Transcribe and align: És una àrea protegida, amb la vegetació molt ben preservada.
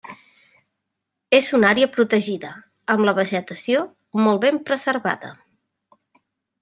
És 1.39 1.49
una 1.57 1.69
àrea 1.73 1.89
protegida, 1.97 2.51
amb 2.95 3.05
la 3.09 3.15
vegetació 3.21 3.85
molt 4.25 4.43
ben 4.47 4.59
preservada. 4.71 5.31